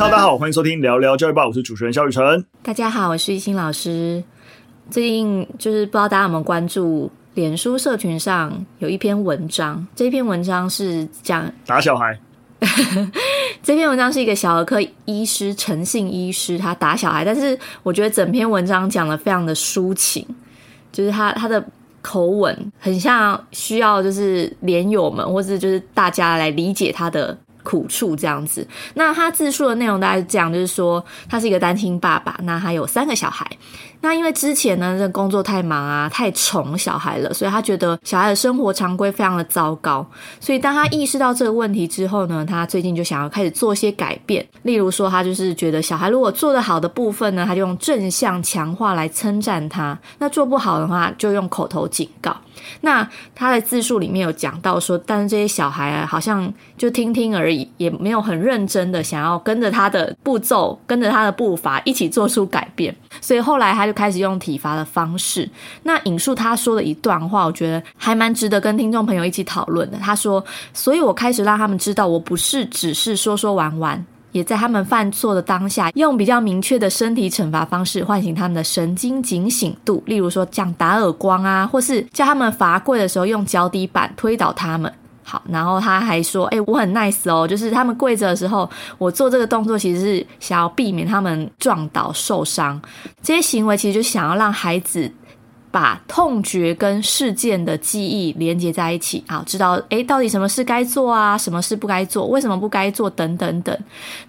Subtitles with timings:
[0.00, 2.42] 大家好，欢迎收听聊聊教育吧，我是主持人肖雨辰。
[2.62, 4.24] 大家好，我是一心老师。
[4.90, 12.18] 最近就是不知道大家有没有关注，脸书社群上有一篇文章，这篇文章是讲 打小孩。
[13.62, 20.26] 这篇文章是一个小儿科医师陈姓医师，他打小孩，但是我觉得整篇文章讲的非常的抒情，
[20.90, 21.62] 就是他他的。
[22.02, 28.66] 口吻很像需要就是连友们或者就是大家来理解他的苦处这样子。
[28.94, 33.46] 那他自述的内容大概是这样，就是说他是一个单亲爸爸，那他有三个小孩。
[34.02, 40.04] 那因为之前呢，这工作太忙啊，太宠小孩了，所以他觉得小孩的生活常规非常的糟糕。
[40.40, 44.44] 所以当他意识到这个问题之后呢，他最近就想要开始做些改变。
[44.62, 52.36] 例如说，他就是觉得小孩如果做得好的部分呢，他就用正向强化来称赞他；那做不好的话，就用口头警告。
[52.82, 62.94] 那他的自述里面有讲到说，但是这些小孩啊，好像就听听而已，也没有很认真的想要跟着他的步骤，跟着他的步伐一起做出改变。
[63.20, 65.48] 所以后来他就开始用体罚的方式。
[65.82, 69.98] 那引述他说的一段话，我觉得还蛮值得跟听众朋友一起讨论的。
[69.98, 84.92] 他说：“所以我开始让他们知道，我不是只是说说玩玩。”也在他们犯错的当下，用比较明确的身体惩罚方式唤醒他们的神经警醒度，例如说像打耳光啊，或是叫他们罚跪的时候用脚底板推倒他们。
[85.22, 88.68] 好，然后他还说：“哎，我很 nice 哦，就是他们跪着的时候，
[88.98, 92.80] 我做这个动作其实是想要避免他们撞倒受伤。
[93.22, 95.10] 这些行为其实就想要让孩子。”
[95.70, 103.76] 把痛觉跟事件的记忆连接在一起，好，知道诶，到底什么事该做啊，什么事不该做，为什么不该做，等等等。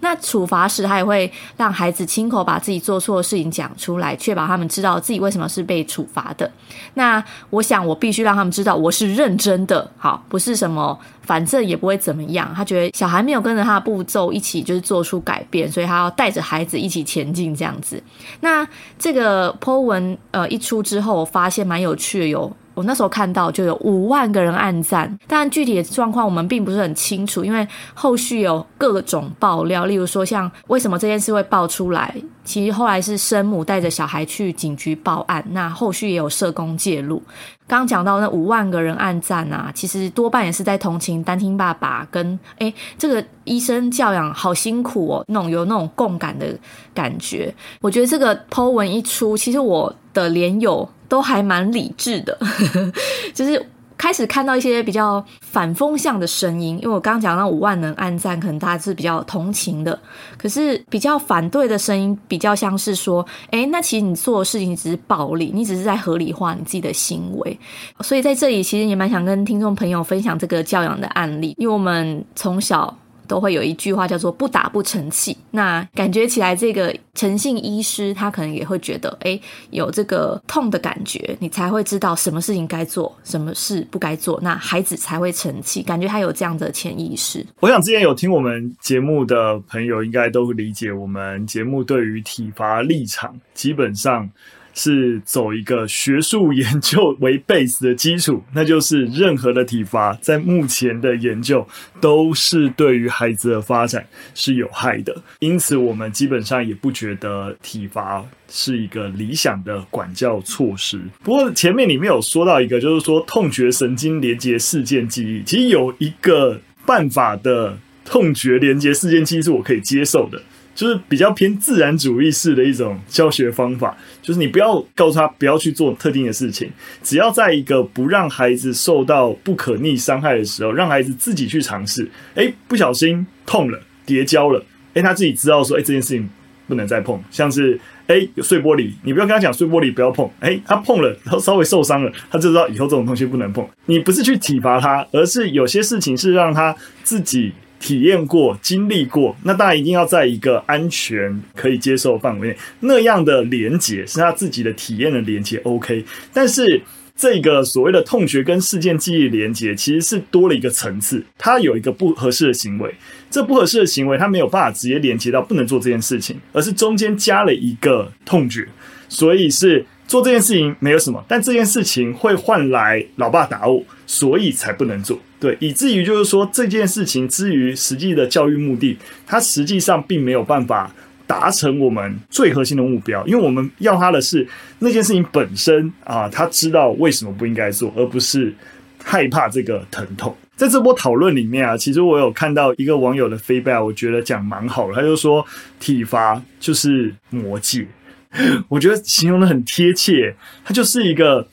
[0.00, 6.50] 那处罚时，他也会让孩子亲口把自己做错的事情讲出来，确保他们知道自己为什么是被处罚的。
[6.94, 10.98] 那我想，我必须让他们知道我是认真的，好，不是什么。
[11.22, 12.52] 反正也不会怎么样。
[12.54, 18.02] 他觉得小孩没有跟着他的步骤一起，就是做出改变，所以他要带着孩子一起前进这样子。
[18.40, 18.66] 那
[18.98, 22.54] 这个 po 文呃一出之后，我发现蛮有趣的哟。
[22.74, 37.22] 我那时候看到就有五万个人按赞，但具体的状况我们并不是很清楚，因为后续有各种爆料，例如说像为什么这件事会爆出来，其实后来是生母带着小孩去警局报案，那后续也有社工介入。
[37.66, 46.46] 刚刚讲到那五万个人按赞啊，其实多半也是在同情单亲爸爸跟诶这个医生教养好辛苦哦，那种有那种共感的
[46.92, 47.54] 感觉。
[47.80, 50.88] 我觉得这个 po 文一出，其实我的连友。
[51.12, 52.38] 都还蛮理智的，
[53.34, 53.62] 就是
[53.98, 56.78] 开始看到一些比较反风向的声音。
[56.78, 60.00] 因为我刚刚讲到五万人按赞，可能大家是比较同情的，
[60.38, 67.58] 可是比较反对的声音，比较像是说，诶，那其实你做的事情只是暴力，你只是在合理化你自己的行为。
[68.00, 72.96] 所以在这里，其实也蛮想跟听众朋友分享这个教养的案例，因为我们从小。
[73.32, 85.82] 都会有一句话叫做“不打不成器”，那感觉起来，这个诚信医师他可能也会觉得，哎，有这个痛的感觉，你才会知道什么事情该做，什么事不该做，那孩子才会成器。
[85.82, 87.42] 感觉他有这样的潜意识。
[87.60, 94.28] 我想之前有听我们节目的朋友，应该都理解我们节目对于体罚立场，基本上。
[94.74, 101.66] 是走一个学术研究为 base 的基础，那就是任何的体罚在目前的研究
[102.00, 111.00] 都是对于孩子的发展是有害的，因此我们基本上也不觉得体罚是一个理想的管教措施。
[111.22, 120.40] 不过前面里面有说到一个，就是说痛觉神经连接事件记忆，其实有一个办法的痛觉连接事件记忆是我可以接受的。
[120.82, 126.68] 就是比较偏自然主义式的一种教学方法，就是你不要告诉他不要去做特定的事情，
[127.04, 132.10] 只要在一个不让孩子受到不可逆伤害的时候，让孩子自己去尝试。
[132.34, 134.60] 诶，不小心痛了，跌跤了，
[134.94, 136.28] 诶，他自己知道说，诶，这件事情
[136.66, 137.22] 不能再碰。
[137.30, 137.78] 像是
[138.08, 143.64] 诶，有碎玻璃，你不要跟他讲碎玻璃不要碰，诶，他碰了，然后稍微受伤了，他就知道以后这种东西不能碰。
[143.86, 146.74] 你不是去体罚他，而是有些事情是让他
[147.04, 147.52] 自己。
[147.82, 152.56] 体验过、经历过，那当然一定要在一个安全、可以接受范围内。
[152.80, 156.04] 那样的连接是他自己的体验的连接，OK。
[156.32, 156.80] 但是
[157.16, 161.22] 这个所谓的痛觉跟事件记忆连接，其实是多了一个层次。
[161.36, 162.94] 他有一个不合适的行为，
[163.28, 168.66] 这不合适的行为，他没有办法直接连接到不能做这件事情，而是中间加了一个痛觉，
[169.08, 169.84] 所以是。
[170.08, 175.18] 做这件事情没有什么，但这件事情会换来老爸打我，所以才不能做。
[175.42, 178.96] 对，以至于就是说这件事情之于实际的教育目的，
[179.26, 180.88] 它实际上并没有办法
[181.26, 184.46] 达成我们最核心的目标，因为我们要他的是
[184.78, 188.54] 那件事情本身啊，他知道为什么不应该做，而不是
[189.02, 190.32] 害怕这个疼痛。
[190.54, 194.94] 在这波讨论里面啊，其实我有看到一个网友的 feedback，我觉得讲蛮好的。
[194.94, 195.44] 他就说
[195.80, 197.84] 体罚就是魔戒，
[198.68, 200.32] 我觉得形容的很贴切。
[200.64, 201.48] 它就是一个，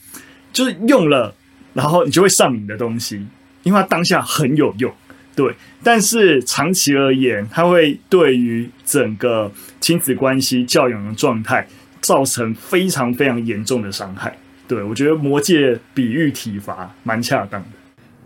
[0.53, 1.33] 就是用了，
[1.73, 3.25] 然后你就会上瘾的东西，
[3.63, 4.93] 因为它当下很有用，
[5.35, 5.53] 对。
[5.83, 11.65] 但是长期而言，它会对于整个亲子关系、教养的状态
[12.01, 14.37] 造成非常非常严重的伤害。
[14.67, 17.67] 对，我觉得魔戒比喻体罚蛮恰当的。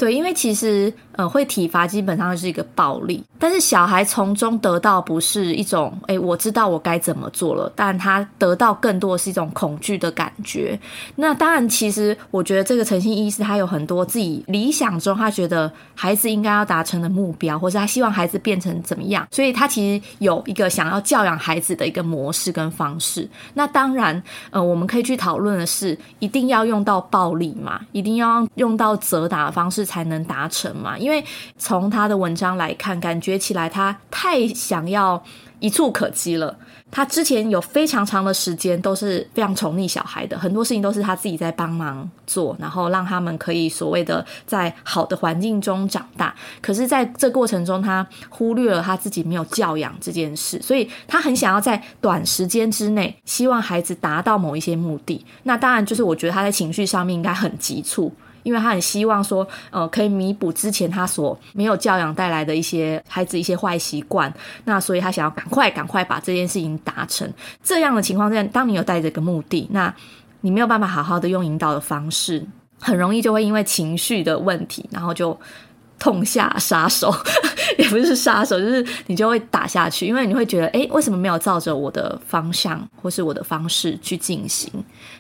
[0.04, 10.78] 对，因为其实呃，会体罚基本上是一个暴力，但是小孩从中得到不是一种诶，我知道我该怎么做了，但他得到更多的是一种恐惧的感觉。
[11.16, 23.26] 那当然，其实我觉得这个诚信医师他有很多自己理想中他觉得孩子应该要达成的目标，或者他希望孩子变成怎么样，所以他其实有一个想要教养孩子的一个模式跟方式。
[23.54, 27.80] 那当然，呃，我们可以去讨论的是，一定要用到暴力嘛？
[27.94, 30.98] 一定要用到责打的方式才能达成嘛？
[30.98, 31.24] 因为
[31.56, 35.24] 从他的文章来看，感觉起来他太想要
[35.60, 36.58] 一触可及了。
[36.90, 46.34] 他之前有非常长的时间都是非常宠溺小孩的，很多事情都是他自己在帮忙做，然后让他们可以所谓的在好的环境中长大。
[46.62, 55.24] 可是，在这过程中，他忽略了他自己没有教养这件事，所以他很想要在短时间之内，希望孩子达到某一些目的。
[55.44, 58.14] 那当然，就是我觉得他在情绪上面应该很急促。
[58.44, 64.32] 因为他很希望说，呃，可以弥补之前他所没有教养带来的一些孩子一些坏习惯，
[64.66, 67.32] 那所以他想要赶快赶快把这件事情达成。
[67.64, 69.94] 这样的情况下，当你有带着一个目的，那
[70.42, 72.46] 你没有办法好好的用引导的方式，
[72.80, 75.38] 很容易就会因为情绪的问题，然后就
[75.98, 77.14] 痛下杀手，
[77.80, 84.72] 也不是杀手，就是你就会打下去，因为你会觉得，诶，为什么没有照着我的方向或是我的方式去进行？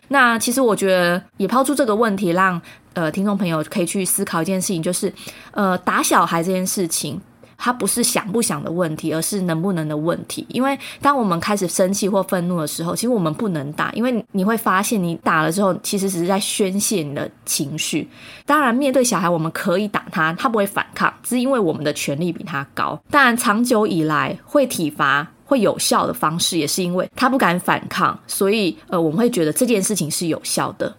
[0.08, 2.62] 那其实我觉得也抛出这个问题，让。
[2.96, 5.12] 呃，听众朋友可以去思考一件事情，就是，
[5.50, 7.20] 呃，打小孩这件事情，
[7.64, 10.46] 它不是想不想的问题，而是能不能的问题。
[10.50, 18.06] 因为当我们开始生气或愤怒的时候，其实我们不能打，因为你会发现，你打了之后，其实只是在宣泄你的情绪。
[18.46, 23.02] 当然，面对小孩，我们可以打他，他不会反抗，只是因为我们的权力比他高。
[23.10, 30.94] 当然，长久以来会体罚会有效的方式，也是因为他不敢反抗，所以呃，我们会觉得这件事情是有效的。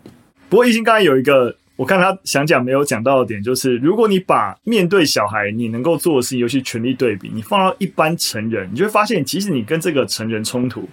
[0.49, 1.55] 不过，懿心刚才有一个。
[1.77, 10.89] 我看他想讲没有讲到的点，就是如果你把面对小孩你能够做的事情，尤其权力对比，你放到一般成人，你就会发现，即使你跟这个成人冲突，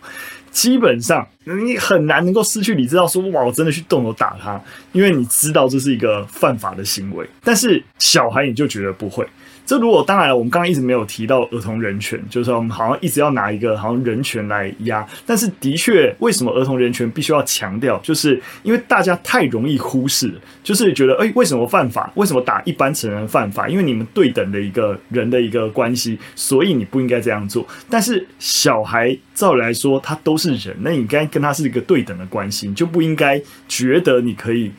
[0.50, 4.60] 基本上你很难能够失去理智到说，哇，我真的去动手打他，
[4.92, 7.28] 因为你知道这是一个犯法的行为。
[7.44, 9.26] 但是小孩你就觉得不会。
[9.72, 15.08] 这如果当然了，我们刚刚一直没有提到儿童人权，就是说我们好像一直要拿一个好像人权来压。
[15.26, 17.98] 但是的确，为什么儿童人权必须要强调？
[18.00, 22.12] 就是因为大家太容易忽视，就是觉得哎，为什么犯法？
[22.16, 23.70] 为什么打一般成人犯法？
[23.70, 27.66] 因为你们对等的一个人的一个关系，所以你不应该这样做。
[27.90, 34.70] 但是小孩照理来说，他都是人，那你应该跟他是一个对等的关系，你就不应该觉得你可以。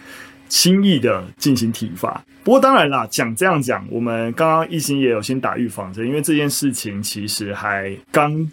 [0.52, 8.46] 轻易的进行体罚，不过当然啦，讲这样讲，我们刚刚一心也有先打预防针，因为这件事情其实还刚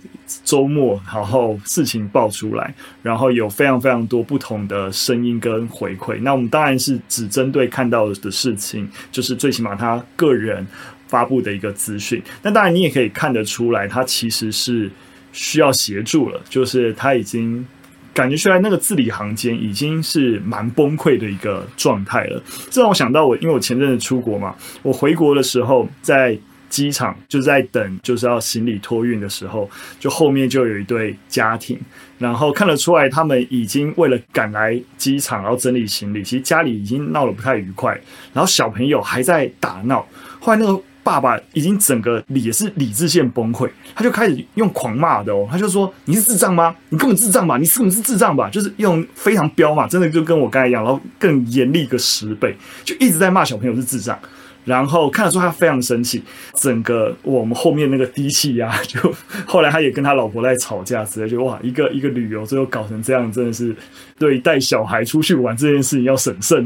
[0.45, 2.73] 周末，然后事情爆出来，
[3.03, 6.17] 然后有非常非常多不同的声音跟回馈。
[6.21, 10.65] 那我们当然是只针对看到的事情，就是最起码他个人
[11.09, 12.23] 发布的一个资讯。
[12.41, 14.89] 那当然你也可以看得出来，他其实是
[15.33, 17.67] 需要协助了，就是他已经。
[18.13, 22.41] 感觉出来，那个字里行间已经是蛮崩溃的一个状态了。
[22.69, 26.37] 这让我想到我，因为我前阵子出国嘛，我回国的时候在
[26.69, 31.79] 机场就在等，就是要行李托运的时候，就后面就有一对家庭，
[32.17, 37.93] 然后看得出来他们已经为了赶来机场，然后整理行李，其实家里已经闹得不太愉快，
[38.33, 40.05] 然后小朋友还在打闹，
[40.39, 40.81] 后来那个。
[41.03, 46.75] 爸爸已经整个也是理智线崩溃，他就开始用狂骂的哦，他就说：“你是智障吗？
[46.89, 47.57] 你根本智障吧？
[47.57, 54.17] 你是不是智障吧？”就是用非常彪嘛，真的就跟我刚才一样，然后更严厉个十倍，就一直在骂小朋友是智障。
[54.65, 56.21] 然后看得出他非常生气，
[56.53, 58.99] 整个我们后面那个低气压，就
[59.47, 63.75] 后来他也跟他老婆在吵架之类，就哇，一个一个旅游最后搞成这样，真的是
[64.19, 66.63] 对带小孩出去玩这件事情要审慎。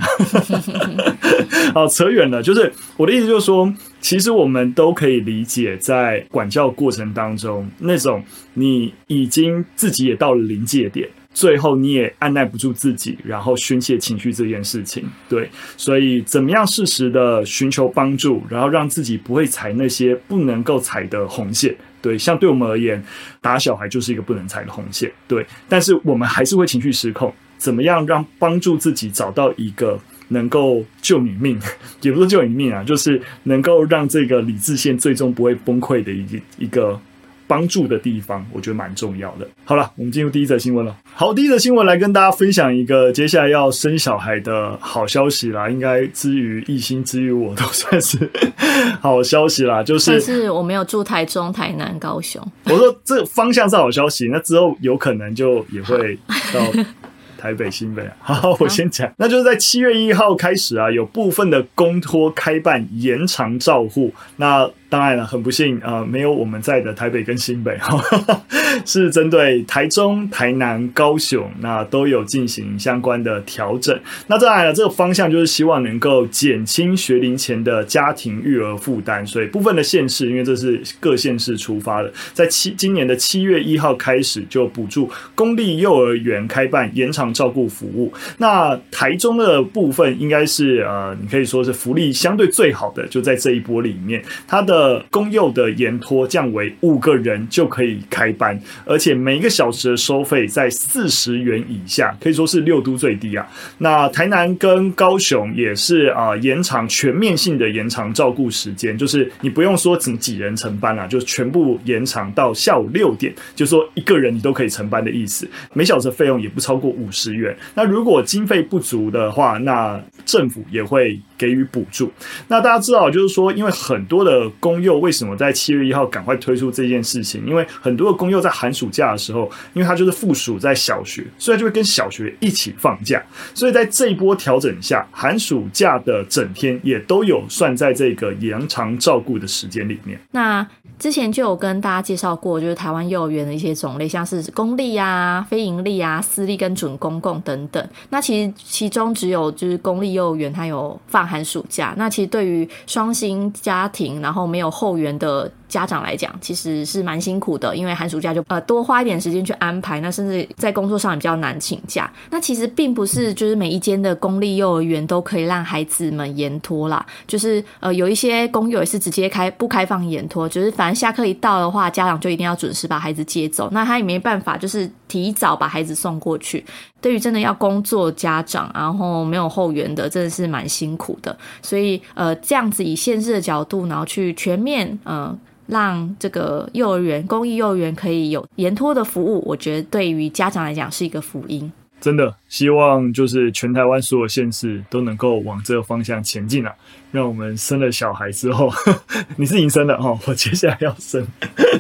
[1.74, 3.72] 好，扯远了，就是我的意思就是说，
[4.04, 8.22] 其实我们都可以理解，在管教过程当中，那种
[8.54, 11.10] 你已经自己也到了临界点。
[11.34, 23.04] 最后你也按捺不住自己，然后宣泄情绪这件事情，对，所以怎么样适时的寻求帮助，然后让自己不会踩那些不能够踩的红线，对，像对我们而言，
[23.42, 30.00] 打小孩就是一个不能踩的红线，对，但是我们还是会情绪失控，怎么样让帮助自己找到一个
[30.34, 31.58] 能够救你命，
[32.02, 37.00] 也不是救你命啊，就是能够让这个理智线最终不会崩溃的一个一个。
[37.46, 39.46] 帮助的地方，我觉得蛮重要的。
[39.66, 40.96] 好了，我们进入第一则新闻了。
[41.14, 45.70] 好，第一则新闻来跟大家分享一个接下来要生小孩的好消息啦。
[45.70, 48.18] 应该之于一心之于我都算是
[49.02, 49.84] 好消息啦。
[49.84, 52.42] 就是，但是我没有住台中、台南、高雄。
[52.64, 56.18] 我说这方向是好消息，那之后有可能就也会
[56.54, 56.62] 到。
[57.44, 64.14] 台北、新北，好，我先讲，那就是在七月一号开始啊，有部分的公托开办延长照护。
[64.38, 68.44] 那当然了，很不幸啊、呃，没有我们在的台北跟新北，哈哈，
[68.86, 74.00] 是针对台中、台南、高雄，那都有进行相关的调整。
[74.28, 79.26] 那当然了，这个方向就是希望能够减轻学龄前的家庭育儿负担。
[79.26, 87.24] 所以部分的县市，因为这是各县市出发的，在七今年的七月一号开始就补助公立幼儿园开办延长。
[87.34, 103.48] 照顾服务，那台中的部分应该是呃，你可以说是福利相对最好的，就在这一波里面，它的呃公幼的延托降为五个人就可以开班，而且每一个小时的收费在四十元以下，可以说是六都最低啊。
[103.78, 117.10] 那台南跟高雄也是啊、延长全面性的延长照顾时间，就是你不用说几几人成班啊，就全部延长到下午六点，就说一个人你都可以成班的意思，每小时费用也不超过五。
[117.14, 117.56] 十元。
[117.76, 122.10] 那如果经费不足的话，那政府也会给予补助。
[122.48, 127.46] 那大家知道，就是说，因为很多的公幼为什么在七月一号赶快推出这件事情？
[127.46, 133.22] 因为很多的公幼在寒暑假的时候，因为它就是附属在小学，所以就会跟小学一起放假。
[133.54, 140.18] 所以在这一波调整下，寒暑假的整天也都有算在这个延长照顾的时间里面。
[140.32, 140.66] 那
[140.98, 147.90] 之前就有跟大家介绍过，就是台湾幼儿园的一些种类，像是公立啊、非营利啊、私立跟准公共等等。
[148.10, 151.96] 那其实其中只有就是公立幼儿园它有放寒暑假。
[151.98, 162.12] 那其实对于双薪家庭，然后没有后援的家长来讲，其实是蛮辛苦的，因为寒暑假就呃多花一点时间去安排，那甚至在工作上也比较难请假。
[162.30, 170.94] 那其实并不是就是每一间的公立幼儿园都可以让孩子们延托啦，就是呃有一些公幼也是直接开不开放延托，就是反正。
[170.94, 173.68] 下课一到的话，家长就一定要准时把孩子接走。
[173.72, 176.64] 那他也没办法，就是提早把孩子送过去。
[177.02, 181.36] 对于真的要工作家长，然后没有后援的，真的是蛮辛苦的。
[181.62, 185.36] 所以，呃，这样子以现实的角度，然后去全面，呃，
[185.68, 191.72] 让这个幼儿园、公益幼儿园可以有延托的服务，我觉得对于家长来讲是一个福音。
[192.02, 196.74] 真的希望就是全台湾所有县市都能够往这个方向前进啊！
[197.12, 201.26] 让我们生了小孩之后，呵 呵你是已经生了哦，我接下来要生，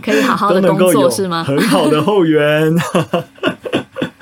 [0.01, 1.43] 可以好好的工作是吗？
[1.43, 2.73] 很好的后援。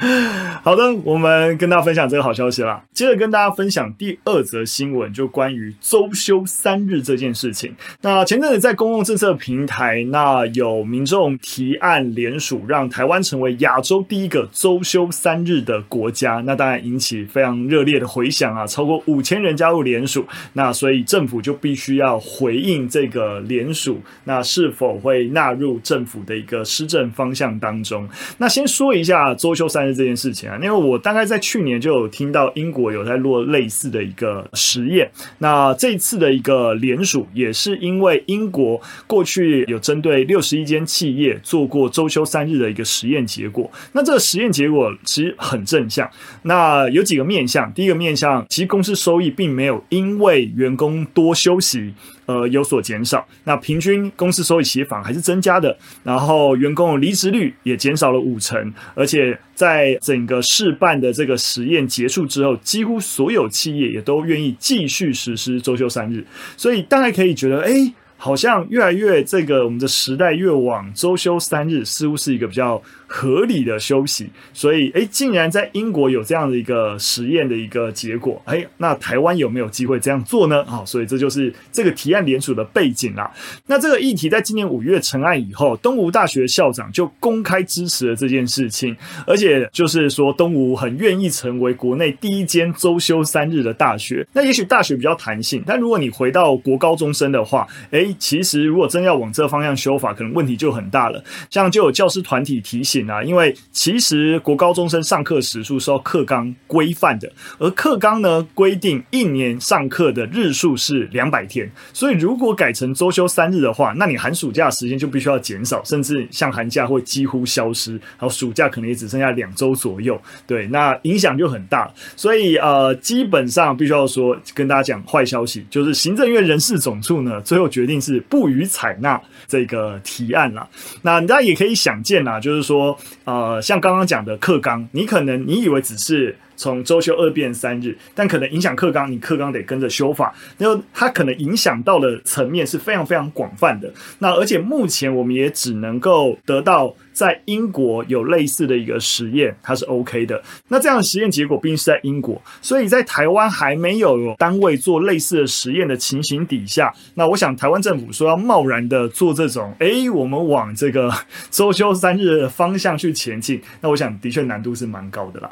[0.63, 2.83] 好的，我们跟大家分享这个好消息啦。
[2.91, 7.71] 接着跟大家分享第二则新闻，就关于周休三日这件事情。
[8.01, 16.41] 那前阵子在公共政策平台，那有民众提案联署，让台湾成为亚洲第一个周休三日的国家。
[16.45, 20.25] 那当然引起非常热烈的回响啊，超过五千人加入联署。
[20.53, 28.09] 那所以政府就必须要回应这个联署，那是否会纳入政府的一个施政方向当中？
[28.39, 30.55] 那先说一下周休三日这件事情啊。
[30.55, 46.09] 因为我大概在去年就有听到英国有在做类似的一个实验，那这次的一个联署也是因为英国过去有针对六十一间企业做过周休三日的一个实验结果，那这个实验结果其实很正向，
[46.43, 51.93] 那有几个面向，第一个面向，其实公司收益并没有因为员工多休息。
[52.31, 72.81] 呃，有所减少，那平均公司收益其实反而还是增加的，然后员工离职率也减少了五成，而且在整个试办的这个实验结束之后，几乎所有企业也都愿意继续实施周休三日，所以大家可以觉得，哎，好像越来越这个我们的时代越往周休三日，似乎是一个比较。
[73.13, 80.63] 合理的休息，所以诶，竟然在英国有这样的一个实验的一个结果，诶，那台湾有没有机会这样做呢？
[80.63, 83.29] 好，所以这就是这个提案联署的背景啦。
[83.67, 88.95] 那这个议题在今年五月成案以后，东吴大学校长就公开支持了这件事情，
[89.27, 94.25] 而且就是说东吴很愿意成为国内第一间周休三日的大学。
[94.31, 101.21] 那也许大学比较弹性，但如果你回到国高中生的话，诶，其实如果真要往这方向修法，可能问题就很大了。
[101.49, 103.00] 这样就有教师团体提醒。
[103.09, 121.91] 啊，因为其实国高中生上课时数是要课纲规范的，而课纲呢规定一年上课的日数是两百天，所以如果改成周休三日的话，那你寒暑假时间就必须要减少，甚至像寒假会几乎消失，然后暑假可能也只剩下两周左右，对，那影响就很大。
[122.15, 130.67] 所以呃，基本上必须要说跟大家讲坏消息，就是行政院人事总处呢最后决定是不予采纳这个提案啦。
[131.01, 132.90] 那大家也可以想见啦，就是说
[133.23, 136.37] 呃，像刚刚讲的课纲，你可能你以为只是。
[136.61, 143.91] 从周休二变三日，但可能影响课纲，你课纲得跟着修法，然后它可能影响到的层面是非常非常广泛的。
[144.19, 150.39] 那而且目前我们也只能够得到在英国有类似的一个实验，它是 OK 的。
[150.67, 161.11] 那这样的实验结果毕竟是在英国，所以在台湾还没有单位做类似的实验的情形底下，那我想台湾政府说要贸然的做这种，哎，我们往这个
[161.49, 165.49] 周休三日的方向去前进，那我想的确难度是蛮高的啦。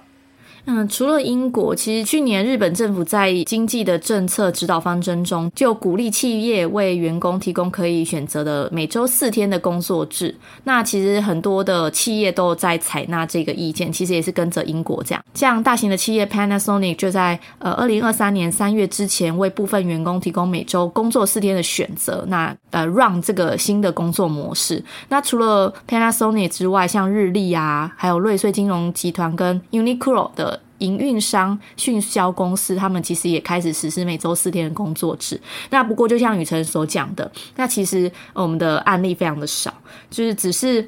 [0.65, 10.35] 嗯，除了英国，其实去年日本政府在经济的政策指导方针中，就鼓励企业为员工提供可以选择的每周四天的工作制。
[10.65, 15.23] 那其实很多的企业都在采纳这个意见，其实也是跟着英国这样。
[15.33, 22.23] 像大型的企业 Panasonic 就在呃二零二三年三月之前，为部分员工提供每周工作四天的选择。
[22.27, 24.83] 那呃让这个新的工作模式。
[25.07, 30.58] 那除了 Panasonic 之外，像日立啊，还有瑞穗金融集团跟 Uniqlo 的。
[30.79, 35.39] 营运商、迅销公司，他们其实也开始实施每周四天的工作制。
[35.69, 39.73] 那不过，就像宇辰所讲的，那其实我们的案例非常的少，
[40.09, 40.87] 就是只是。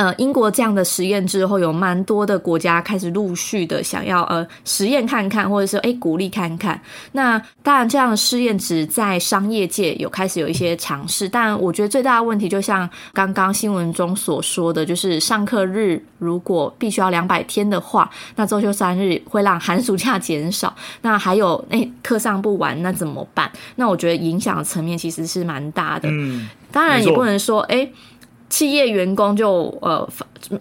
[0.00, 6.80] 呃，英国这样的实验之后，有蛮多的国家开始陆续的想要呃实验看看，或者是诶鼓励看看。
[7.12, 20.74] 那当然，这样的试验只在商业界有开始有一些尝试，但我觉得最大的问题，就像刚刚新闻中所说的，就是上课日如果必须要两百天的话，那周休三日会让寒暑假减少。
[21.02, 23.52] 那还有诶课上不完，那怎么办？
[23.76, 26.08] 那我觉得影响层面其实是蛮大的。
[26.10, 27.92] 嗯，当然也不能说诶。
[28.50, 30.06] 企业员工就呃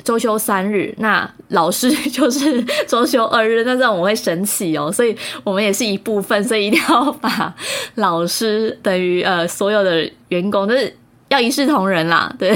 [0.04, 7.54] 周休三日，那老师就是周休二日，那这样我会生气哦，所以我们也是一部分，所以一定要把
[7.96, 10.96] 老师等于呃所有的员工，就是
[11.30, 12.54] 要一视同仁啦，对。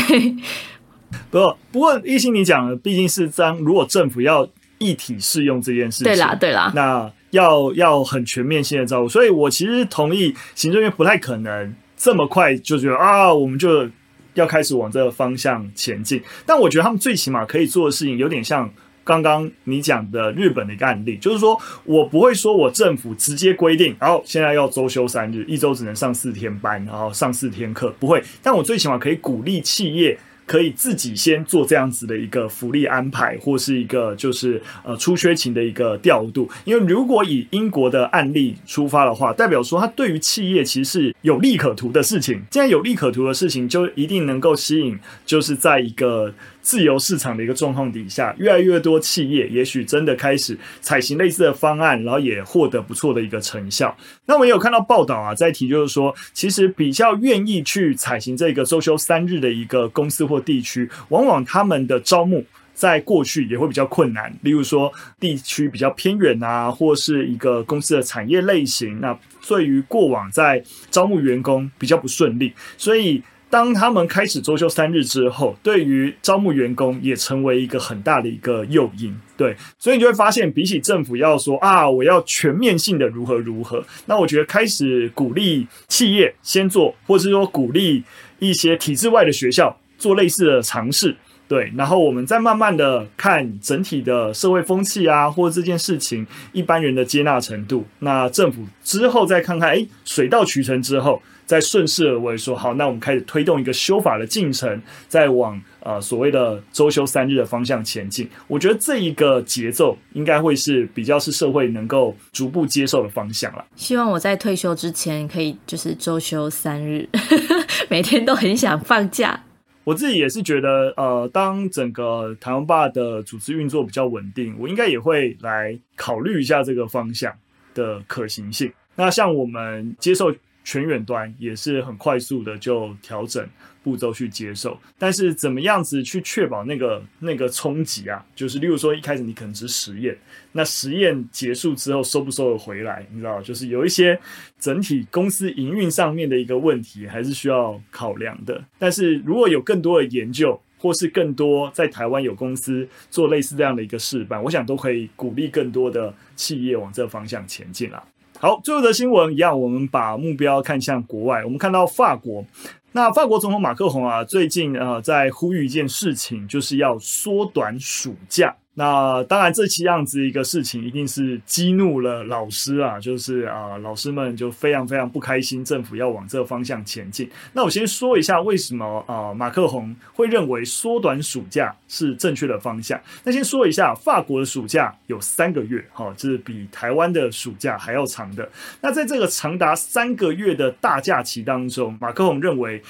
[1.32, 13.90] 不过不过，一心你讲的毕竟是当如果政府要一体适用这件事情，对啦对啦，那要要很全面性的照顾，所以我其实同意行政院不太可能这么快就觉得啊，我们就。
[14.34, 18.70] 要开始往这个方向前进，但我觉得他们最起码可以做的事情有点像
[19.04, 30.18] 刚刚你讲的日本的一个案例，就是说我不会说我政府直接规定，然后现在要周休三日，一周只能上四天班，然后上四天课，不会，但我最起码可以鼓励企业。
[30.46, 36.50] 可以自己先做这样子的一个福利安排，或是一个就是呃出缺勤的一个调度。
[36.66, 42.42] 因为如果以英国的案例出发的话，代表说它对于企业其实是有利可图的事情。
[42.50, 46.34] 既然有利可图的事情，就一定能够吸引，就是在一个。
[46.64, 53.96] 自由市场的一个状况底下，越来越多企业也许真的开始采行类似的方案，然后也获得不错的一个成效。
[54.26, 64.34] 那我们有看到报道啊，在提就是说，其实比较愿意去采行这个周休三日的一个公司或地区，往往他们的招募在过去也会比较困难。
[64.42, 73.22] 例如说，地区比较偏远啊，或是一个公司的产业类型，那对于过往在招募员工比较不顺利，所以。
[73.54, 79.16] 当他们开始周休三日之后，对于招募员工也成为一个很大的一个诱因。
[79.38, 88.04] 对，所以你就会发现，比起政府要说啊，我要全面性的如何如何，那我觉得开始鼓励企业先做，或是说鼓励
[88.40, 91.16] 一些体制外的学校做类似的尝试。
[91.48, 97.86] 对，然后我们再慢慢的看整体的社会风气啊，或这件事情一般人的接纳程度。
[98.00, 101.22] 那政府之后再看看，哎，水到渠成之后。
[101.46, 108.28] 再顺势而为，说好，那我们开始推动一个修法的进程，再往呃所谓的周休三日的方向前进。
[108.48, 113.66] 我觉得这一个节奏应该会是比较是社会能够逐步接受的方向了。
[113.76, 117.08] 希望我在退休之前可以就是周休三日，
[117.90, 119.44] 每天都很想放假。
[119.84, 127.34] 我自己也是觉得，呃，当整个台湾吧的组织运作比较稳定，我应该也会来考虑一下这个方向
[127.74, 128.72] 的可行性。
[128.96, 130.34] 那像我们接受。
[130.64, 133.48] 全远端也是很快速的就调整
[133.84, 138.26] 步骤去接受，但是怎么样子去确保那个那个冲击啊？
[138.36, 140.18] 就是例如说一开始你可能只是实验，
[140.52, 143.06] 那实验结束之后收不收得回来？
[143.12, 144.20] 你知道，就是有一些
[144.60, 148.64] 整体公司营运上面的一个问题，还是需要考量的。
[148.80, 150.60] 但是如果有更多的研究。
[150.84, 158.04] 或是更多在台湾有公司做类似这样的一个示范，我想都可以鼓励更多的企业往这方向前进啊。
[158.44, 162.46] 好，最后的新闻一样，我们把目标看向国外，我们看到法国。
[162.92, 168.54] 那法国总统马克宏啊，最近呃在呼吁一件事情，就是要缩短暑假。
[168.76, 177.30] 那当然，这期样子一个事情，一定是激怒了老师啊，就是啊，老师们就非常非常不开心，政府要往这个方向前进。
[177.54, 183.00] 那我先说一下，为什么啊，马克宏会认为缩短暑假是正确的方向。
[183.24, 188.50] 那先说一下，法国的暑假有三个月，哈，这是比台湾的暑假还要长的。
[188.82, 192.82] 那在这个长达三个月的大假期当中，马克宏认为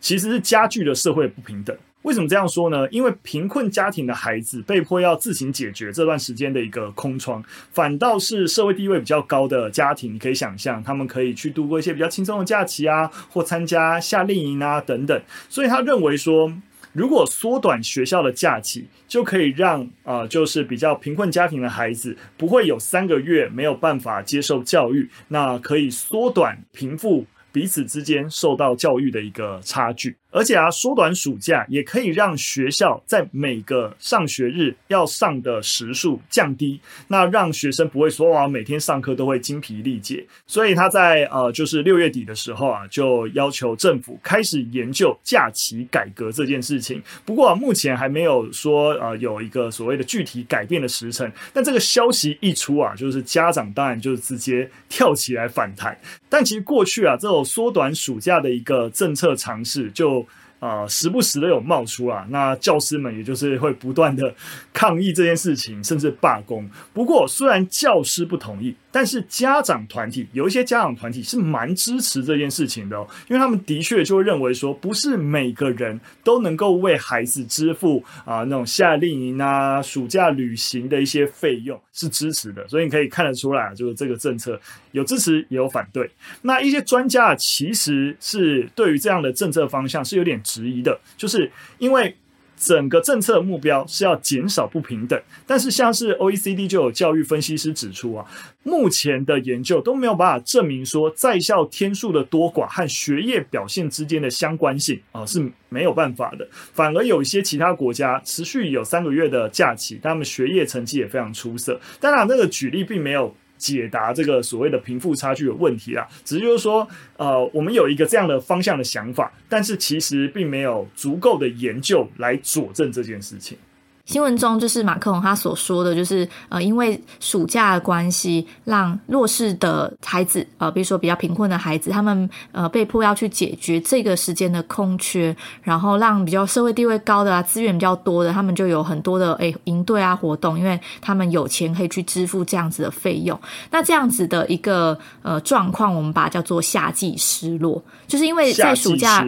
[0.00, 1.76] 其实是加剧了社会不平等。
[2.02, 2.88] 为什么这样说呢？
[2.90, 15.22] 因为贫困家庭的孩子被迫要自行解决这段时间的一个空窗，反倒是社会地位比较高的家庭，你可以想象，他们可以去度过一些比较轻松的假期啊，或参加夏令营啊等等。
[15.48, 16.52] 所以他认为说，
[16.92, 30.16] 如果缩短学校的假期，就可以让啊、呃，就是比较贫困家庭的孩子不会有三个月没有办法接受教育，那可以缩短贫富彼此之间受到教育的一个差距。
[30.32, 40.26] 而且啊，缩短暑假也可以让学校在每个上学日要上的时数降低，那让学生不会说哇，每天上课都会精疲力竭。
[40.46, 47.02] 所以他在呃，就是六月底的时候啊，就要求政府开始研究假期改革这件事情。
[47.26, 51.30] 不过啊，目前还没有说呃有一个所谓的具体改变的时程。
[51.52, 55.94] 但这个消息一出啊，就是家长当然就是直接跳起来反弹。
[56.30, 60.21] 但其实过去啊，这种缩短暑假的一个政策尝试就。
[60.62, 64.32] 啊、时不时的有冒出啊，那教师们也就是会不断的
[64.72, 66.70] 抗议这件事情，甚至罢工。
[66.92, 82.68] 不过，虽然教师不同意，但是家长团体有一些家长团体是蛮支持这件事情的哦，因为他们的确就会认为说，不是每个人都能够为孩子支付啊、那种夏令营啊、暑假旅行的一些费用，是支持的。
[82.68, 86.10] 所以你可以看得出来，就是这个政策有支持也有反对。
[86.42, 90.38] 那一些专家其实是对于这样的政策方向是有点。
[90.42, 92.14] 质疑的，就是因为
[92.64, 98.24] 整个政策目标是要减少不平等，但是像是 OECD 就有教育分析师指出啊，
[98.62, 111.80] 目前的研究都没有办法证明说在校天数的多寡和学业表现之间的相关性啊，是没有办法的，反而有一些其他国家持续有三个月的假期，他们学业成绩也非常出色。
[111.98, 113.34] 当然，那个举例并没有。
[113.62, 123.56] 解答这个所谓的贫富差距的问题啦，只是就是说，呃，我们有一个这样的方向的想法，但是其实并没有足够的研究来佐证这件事情。
[124.04, 143.38] 新闻中就是马克龙他所说的，就是呃，因为暑假的关系，让弱势的孩子，呃，比如说比较贫困的孩子，他们呃被迫要去解决这个时间的空缺，然后让比较社会地位高的啊，资源比较多的，他们就有很多的诶营队啊活动，因为他们有钱可以去支付这样子的费用。
[143.70, 149.24] 那这样子的一个呃状况，我们把它叫做夏季失落，就是因为在暑假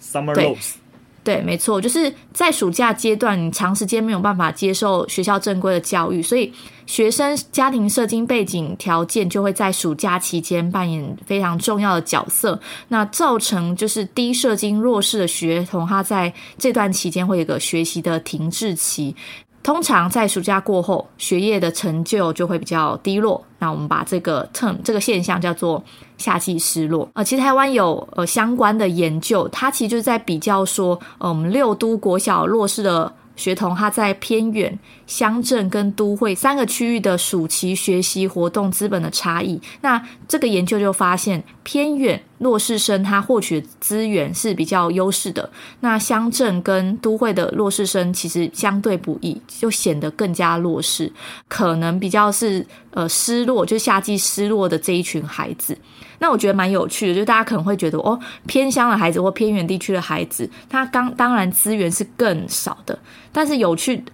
[0.00, 0.74] ，Summer loss。
[1.24, 6.52] 对，没错，就是在暑假阶段，你长时间没有办法接受学校正规的教育，所以
[6.84, 12.60] 学生家庭社经背景条件就会在暑假期间扮演非常重要的角色。
[12.88, 19.14] 那造成就是低社经弱势的学童，他在这段期间会有个学习的停滞期。
[19.62, 23.42] 通常在暑假过后，学业的成就就会比较低落。
[23.58, 25.82] 那我们把这个 term 这个现象叫做
[26.18, 27.08] 夏季失落。
[27.14, 33.12] 呃，其实台湾有呃相关的研究，它其实就是在比较说，呃，我们六都国小弱势的。
[33.34, 45.48] 学童他在偏远乡镇跟都会三个区域的暑期学习活动资本的差异，那这个研究就发现，偏远弱势生他获取资源是比较优势的，
[45.80, 51.10] 那乡镇跟都会的弱势生其实相对不易，就显得更加弱势，
[51.48, 55.76] 可能比较是呃失落，就夏季失落的这一群孩子。
[56.22, 62.96] 那我觉得蛮有趣的，就大家可能会觉得哦，偏乡的孩子或偏远地区的孩子，他刚当然资源是更少的，
[63.32, 64.04] 但是有趣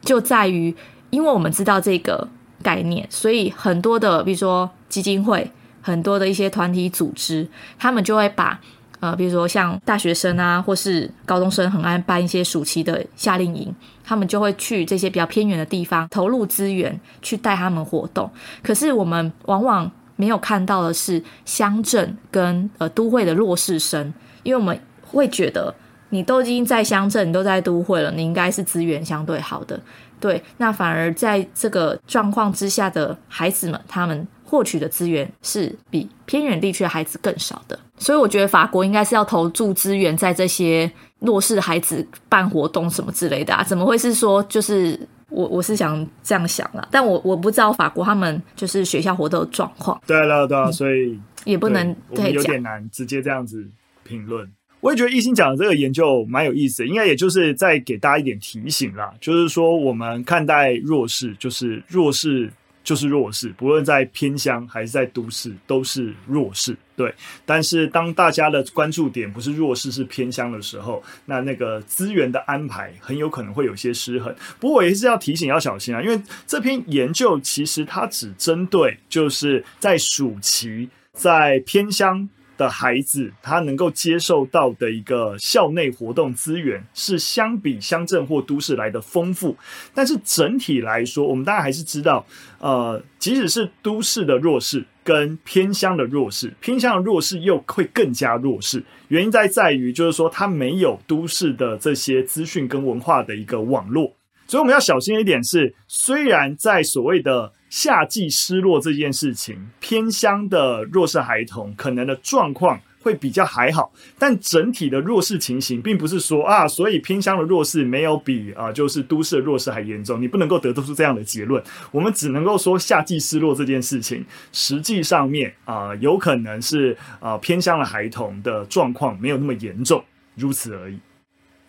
[0.00, 0.72] 就在于，
[1.10, 2.28] 因为我们知道这个
[2.62, 5.50] 概念，所以很多的，比如说基金会，
[5.82, 7.44] 很多的一些团体组织，
[7.76, 8.60] 他们就会把
[9.00, 18.30] 呃，比如说像大学生啊，或是高中生，很爱办一些暑期的夏令营，他们就会去这些比较偏远的地方投入资源去带他们活动。
[18.62, 25.72] 可是我们往往没有看到的是乡镇跟呃都会的弱势生，因为我们会觉得
[26.10, 29.80] 你都已经在乡镇，你都在都会了，你应该是资源相对好的，
[30.18, 37.78] 对，那反而在这个状况之下的孩子们，他们获取的资源是比偏远地区的孩子更少的。
[37.98, 43.62] 所以我觉得法国应该是要投注资源在这些弱势孩子办活动什么之类的啊？
[43.62, 44.98] 怎么会是说就是
[45.30, 50.00] 我我是想这样想了，但我我不知道法国他们就是学校活动的状况。
[50.06, 53.66] 对了对了，所以也不能对，有点难直接这样子
[54.04, 54.50] 评论。
[54.80, 62.48] 我也觉得一心讲的这个研究蛮有意思的，应该也就是在给大家一点提醒啦，就是说我们看待弱势，就是弱势
[62.88, 66.74] 就是弱势，不论在偏乡还是在都市，都是弱势。
[66.96, 74.34] 对，但是当大家的关注点不是弱势，是偏乡的时候，那那个资源的安排很有可能会有些失衡。
[74.58, 82.26] 不过我也是要提醒要小心啊，因为这篇研究其实它只针对就是在暑期在偏乡。
[82.58, 89.56] 的孩子，他能够接受到的一个校内活动资源是相比乡镇或都市来的丰富，
[89.94, 92.26] 但是整体来说，我们当然还是知道，
[92.58, 98.82] 呃，即使是都市的弱势跟偏乡的弱势，偏乡的弱势又会更加弱势。
[99.06, 104.12] 原因在在于，就是说他没有都市的这些资讯跟文化的一个网络，
[104.48, 107.52] 所以我们要小心一点是，虽然在所谓的。
[107.70, 120.18] 夏季失落这件事情，偏乡的弱势孩童可能的状况会比较还好，但整体的弱势情形，并不是说啊，所以偏乡的弱势没有比啊，就是都市的弱势还严重。
[120.18, 121.62] 你不能够得出这样的结论。
[121.90, 130.02] 我们只能够说，夏季失落这件事情，实际上面啊，有可能是啊，偏乡的孩童的状况没有那么严重，
[130.36, 130.98] 如此而已。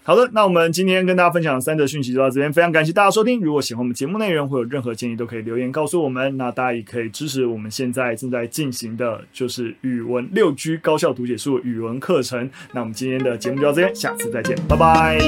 [0.10, 3.40] 好的，那我们今天跟大家分享的三则讯息就到这边，非常感谢大家收听。
[3.42, 6.36] 如果喜欢我们节目内容，或有任何建议，都可以留言告诉我们。
[6.36, 12.50] 那大家也可以支持我们现在正在进行的，就是语文六 G 高效读解术语文课程。
[12.74, 15.20] 那我们今天的节目就到这边，下次再见，拜拜。